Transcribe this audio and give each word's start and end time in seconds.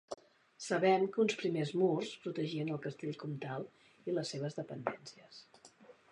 Sabem 0.67 1.03
que 1.15 1.19
uns 1.23 1.35
primers 1.41 1.73
murs 1.81 2.13
protegien 2.23 2.71
el 2.75 2.81
castell 2.85 3.19
comtal 3.25 3.67
i 4.13 4.15
les 4.15 4.33
seves 4.35 4.57
dependències. 4.61 5.39